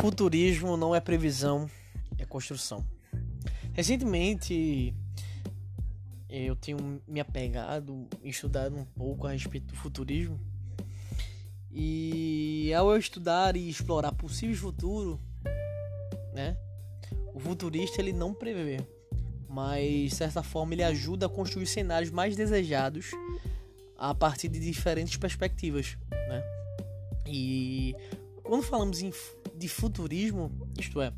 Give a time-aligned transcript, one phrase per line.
[0.00, 1.68] Futurismo não é previsão,
[2.18, 2.84] é construção.
[3.72, 4.94] Recentemente
[6.28, 10.38] eu tenho me apegado, estudado um pouco a respeito do futurismo.
[11.70, 15.20] E ao eu estudar e explorar possíveis futuro,
[16.32, 16.56] né?
[17.34, 18.80] O futurista ele não prevê,
[19.48, 23.10] mas de certa forma ele ajuda a construir cenários mais desejados
[23.96, 26.42] a partir de diferentes perspectivas, né?
[27.26, 27.94] E
[28.42, 29.12] quando falamos em,
[29.58, 31.12] de futurismo, isto é,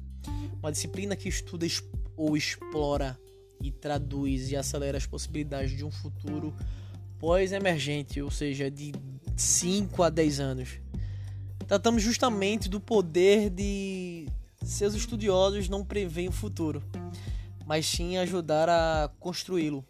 [0.61, 1.67] uma disciplina que estuda
[2.17, 3.19] ou explora
[3.63, 6.55] e traduz e acelera as possibilidades de um futuro
[7.19, 8.93] pós-emergente, ou seja, de
[9.37, 10.69] 5 a 10 anos.
[11.67, 14.27] Tratamos justamente do poder de
[14.65, 16.83] seus estudiosos não prever o futuro,
[17.67, 19.85] mas sim ajudar a construí-lo.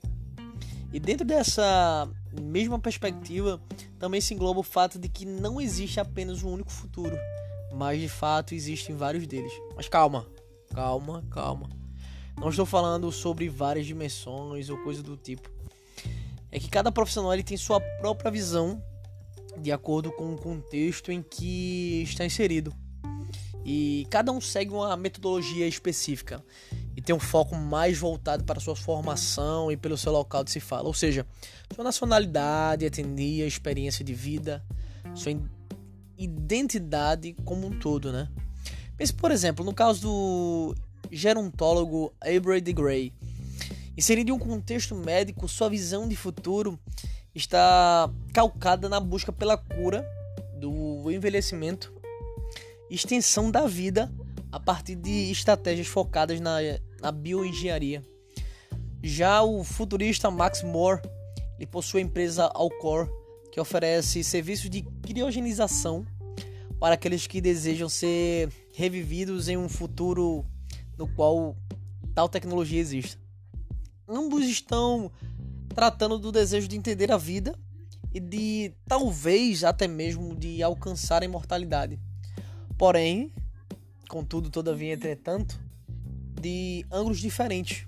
[0.93, 2.09] E dentro dessa
[2.41, 3.61] mesma perspectiva,
[3.99, 7.17] também se engloba o fato de que não existe apenas um único futuro,
[7.73, 9.53] mas de fato existem vários deles.
[9.77, 10.27] Mas calma,
[10.75, 11.69] calma, calma.
[12.39, 15.51] Não estou falando sobre várias dimensões ou coisa do tipo.
[16.51, 18.83] É que cada profissional ele tem sua própria visão
[19.59, 22.73] de acordo com o contexto em que está inserido.
[23.65, 26.43] E cada um segue uma metodologia específica
[26.97, 30.61] e tem um foco mais voltado para sua formação e pelo seu local de se
[30.61, 31.27] fala, ou seja,
[31.75, 34.65] sua nacionalidade, etnia, experiência de vida,
[35.15, 35.33] sua
[36.23, 38.29] identidade como um todo, né?
[38.97, 40.75] Pense, por exemplo, no caso do
[41.11, 43.13] gerontólogo Avery de Grey.
[43.97, 46.79] Inserido em um contexto médico, sua visão de futuro
[47.35, 50.07] está calcada na busca pela cura
[50.59, 51.93] do envelhecimento
[52.91, 54.13] extensão da vida
[54.51, 56.57] a partir de estratégias focadas na,
[57.01, 58.03] na bioengenharia.
[59.03, 61.01] Já o futurista Max Moore
[61.57, 63.09] ele possui a empresa Alcor,
[63.53, 66.07] que oferece serviços de criogenização
[66.79, 70.45] para aqueles que desejam ser revividos em um futuro
[70.97, 71.57] no qual
[72.15, 73.19] tal tecnologia existe.
[74.09, 75.11] Ambos estão
[75.75, 77.59] tratando do desejo de entender a vida
[78.13, 81.99] e de talvez até mesmo de alcançar a imortalidade.
[82.77, 83.33] Porém,
[84.09, 85.61] contudo, todavia, entretanto,
[86.41, 87.87] de ângulos diferentes.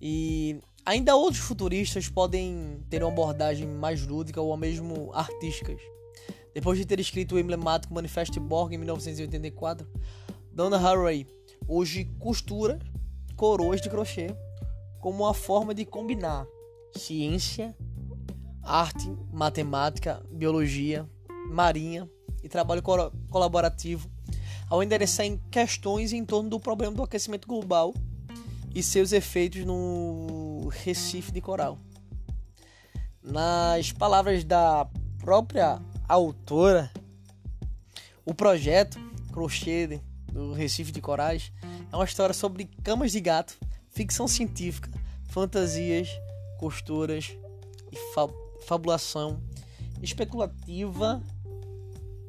[0.00, 5.78] E ainda outros futuristas podem ter uma abordagem mais lúdica ou mesmo artísticas.
[6.54, 9.86] Depois de ter escrito o emblemático Manifesto Borg em 1984,
[10.50, 11.26] Donna Haraway
[11.68, 12.78] hoje costura
[13.36, 14.34] coroas de crochê
[14.98, 16.46] como uma forma de combinar
[16.96, 17.76] ciência,
[18.62, 21.06] arte, matemática, biologia,
[21.50, 22.08] marinha
[22.42, 22.82] e trabalho
[23.28, 24.10] colaborativo
[24.70, 27.92] ao endereçar em questões em torno do problema do aquecimento global
[28.74, 31.78] e seus efeitos no Recife de Coral.
[33.22, 36.90] Nas palavras da própria autora,
[38.24, 38.98] o projeto
[39.32, 40.00] Crochê
[40.32, 41.52] do Recife de Corais
[41.92, 43.58] é uma história sobre camas de gato,
[43.90, 44.90] ficção científica,
[45.28, 46.08] fantasias,
[46.58, 47.36] costuras
[47.90, 48.28] e fa
[48.66, 49.40] fabulação
[50.02, 51.22] especulativa.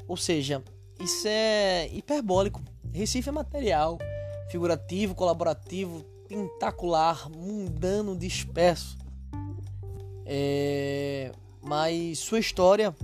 [0.08, 0.64] Ou seja,
[1.00, 2.62] isso é hiperbólico.
[2.94, 3.98] Recife é material,
[4.50, 8.98] figurativo, colaborativo, tentacular, mundano, disperso.
[10.26, 11.32] É...
[11.62, 12.96] Mas sua história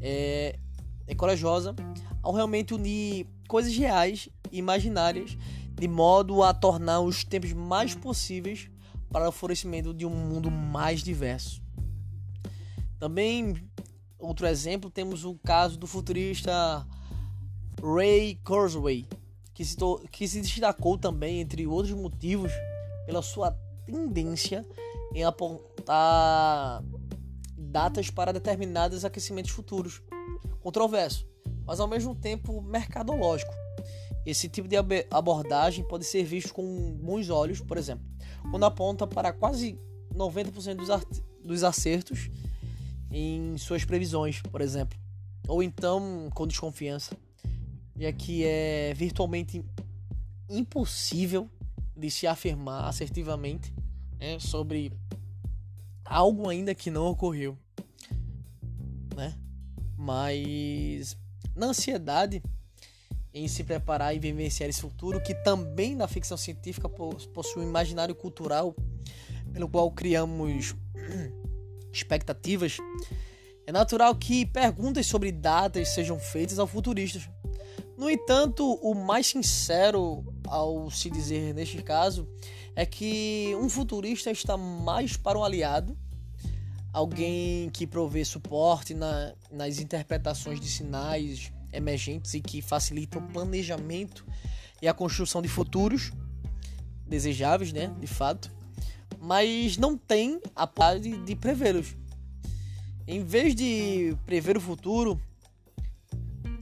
[0.00, 0.58] é,
[1.06, 1.74] é corajosa
[2.22, 5.38] ao realmente unir coisas reais e imaginárias
[5.72, 8.68] de modo a tornar os tempos mais possíveis
[9.10, 11.62] para o florescimento de um mundo mais diverso.
[12.98, 13.54] Também,
[14.18, 16.86] outro exemplo, temos o caso do futurista
[17.82, 19.06] Ray Kurzweil,
[19.54, 19.76] que se,
[20.10, 22.52] que se destacou também, entre outros motivos,
[23.06, 23.52] pela sua
[23.86, 24.66] tendência
[25.14, 26.82] em apontar
[27.56, 30.02] datas para determinados aquecimentos futuros.
[30.60, 31.26] Controverso,
[31.64, 33.52] mas ao mesmo tempo mercadológico.
[34.26, 34.76] Esse tipo de
[35.10, 38.04] abordagem pode ser visto com bons olhos, por exemplo,
[38.50, 39.78] quando aponta para quase
[40.14, 40.88] 90% dos,
[41.44, 42.30] dos acertos
[43.10, 44.98] em suas previsões, por exemplo,
[45.46, 47.14] ou então com desconfiança,
[47.96, 49.64] já que é virtualmente
[50.48, 51.48] impossível
[51.96, 53.72] de se afirmar assertivamente
[54.18, 54.92] né, sobre
[56.04, 57.56] algo ainda que não ocorreu,
[59.14, 59.34] né?
[59.96, 61.16] Mas
[61.54, 62.42] na ansiedade
[63.32, 68.14] em se preparar e vivenciar esse futuro, que também na ficção científica possui um imaginário
[68.14, 68.76] cultural
[69.52, 70.74] pelo qual criamos
[71.92, 72.78] expectativas,
[73.66, 77.28] é natural que perguntas sobre datas sejam feitas ao futuristas.
[77.96, 82.28] No entanto, o mais sincero ao se dizer neste caso
[82.74, 85.96] é que um futurista está mais para um aliado,
[86.92, 94.26] alguém que provê suporte na, nas interpretações de sinais emergentes e que facilitam o planejamento
[94.82, 96.12] e a construção de futuros
[97.06, 98.50] desejáveis, né, de fato,
[99.20, 101.96] mas não tem a parte de prevê-los.
[103.06, 105.20] Em vez de prever o futuro,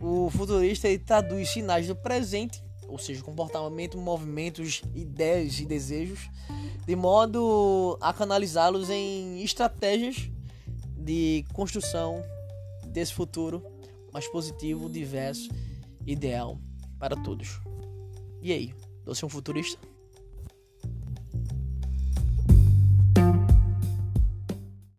[0.03, 6.29] o futurista ele traduz sinais do presente, ou seja, comportamento, movimentos, ideias e desejos,
[6.85, 10.29] de modo a canalizá-los em estratégias
[10.97, 12.23] de construção
[12.89, 13.63] desse futuro
[14.13, 15.49] mais positivo, diverso,
[16.05, 16.59] ideal
[16.99, 17.61] para todos.
[18.43, 18.75] E aí,
[19.07, 19.92] você é um futurista?